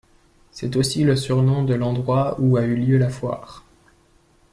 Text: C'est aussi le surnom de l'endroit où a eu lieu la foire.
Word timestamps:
C'est 0.51 0.77
aussi 0.77 1.03
le 1.03 1.15
surnom 1.15 1.63
de 1.63 1.75
l'endroit 1.75 2.35
où 2.39 2.57
a 2.57 2.63
eu 2.63 2.73
lieu 2.75 2.97
la 2.97 3.11
foire. 3.11 3.63